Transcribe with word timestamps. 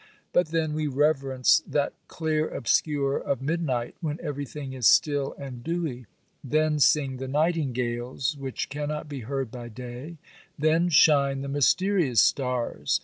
But 0.33 0.47
then 0.47 0.73
we 0.73 0.87
reverence 0.87 1.61
that 1.67 1.93
clear 2.07 2.49
obscure 2.49 3.17
of 3.17 3.39
midnight, 3.39 3.93
when 4.01 4.17
everything 4.19 4.73
is 4.73 4.87
still 4.87 5.35
and 5.37 5.63
dewy—then 5.63 6.79
sing 6.79 7.17
the 7.17 7.27
nightingales 7.27 8.35
which 8.35 8.69
cannot 8.69 9.07
be 9.07 9.19
heard 9.19 9.51
by 9.51 9.69
day—then 9.69 10.89
shine 10.89 11.41
the 11.41 11.47
mysterious 11.47 12.19
stars. 12.19 12.99